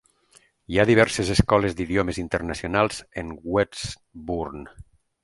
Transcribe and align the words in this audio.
Hi 0.71 0.77
ha 0.77 0.85
diverses 0.89 1.29
escoles 1.33 1.77
d'idiomes 1.79 2.19
internacionals 2.23 3.03
en 3.23 3.37
Westbourne. 3.57 4.65